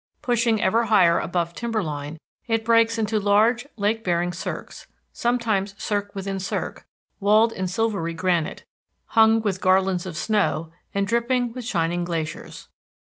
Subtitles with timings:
[0.23, 6.15] Pushing ever higher above timber line, it breaks into large lake bearing cirques, sometimes cirque
[6.15, 6.87] within cirque,
[7.19, 8.65] walled in silvery granite,
[9.09, 12.67] hung with garlands of snow and dripping with shining glaciers.